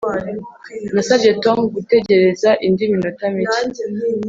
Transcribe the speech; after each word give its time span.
Nasabye 0.93 1.31
Tom 1.43 1.57
gutegereza 1.75 2.49
indi 2.67 2.83
minota 2.91 3.25
mike 3.35 3.61